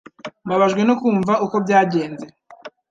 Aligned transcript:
Mbabajwe 0.45 0.81
no 0.87 0.93
kumva 1.01 1.33
uko 1.45 1.55
byagenze 1.65 2.25